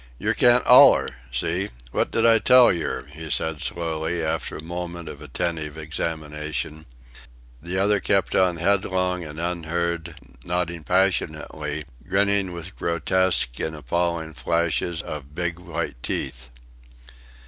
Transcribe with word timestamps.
"Yer 0.17 0.33
can't 0.33 0.65
oller. 0.65 1.09
See? 1.31 1.69
What 1.91 2.09
did 2.09 2.25
I 2.25 2.39
tell 2.39 2.73
yer?" 2.73 3.05
he 3.11 3.29
said, 3.29 3.61
slowly, 3.61 4.23
after 4.23 4.57
a 4.57 4.63
moment 4.63 5.07
of 5.07 5.21
attentive 5.21 5.77
examination. 5.77 6.87
The 7.61 7.77
other 7.77 7.99
kept 7.99 8.33
on 8.33 8.57
headlong 8.57 9.23
and 9.23 9.39
unheard, 9.39 10.15
nodding 10.43 10.85
passionately, 10.85 11.85
grinning 12.09 12.51
with 12.51 12.75
grotesque 12.77 13.59
and 13.59 13.75
appalling 13.75 14.33
flashes 14.33 15.03
of 15.03 15.35
big 15.35 15.59
white 15.59 16.01
teeth. 16.01 16.49